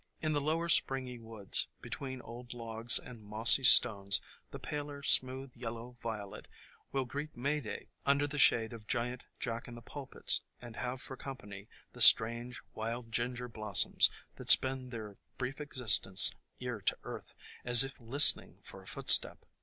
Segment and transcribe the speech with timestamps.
[0.19, 5.95] In the lower springy woods, between old logs and mossy stones, the paler Smooth Yellow
[6.01, 6.47] Violet
[6.91, 11.01] will greet May day under the shade of giant Jack in the Pulpits and have
[11.03, 17.35] for company the strange Wild Ginger blossoms that spend their brief existence ear to earth,
[17.63, 19.45] as if listening for a footstep.